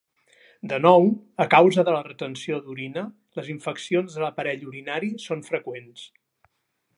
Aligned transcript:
De 0.69 0.77
nou, 0.85 1.03
a 1.43 1.45
causa 1.51 1.83
de 1.89 1.93
la 1.95 2.01
retenció 2.07 2.57
d'orina, 2.63 3.03
les 3.41 3.51
infeccions 3.57 4.17
de 4.17 4.25
l'aparell 4.25 4.65
urinari 4.71 5.13
són 5.27 5.45
freqüents. 5.53 6.09